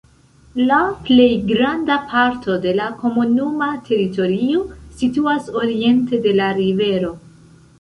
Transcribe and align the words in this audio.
La 0.69 0.77
plej 1.09 1.27
granda 1.51 1.97
parto 2.13 2.55
de 2.63 2.73
la 2.79 2.87
komunuma 3.03 3.67
teritorio 3.91 4.65
situas 5.03 5.53
oriente 5.63 6.25
de 6.25 6.33
la 6.41 6.49
rivero. 6.63 7.15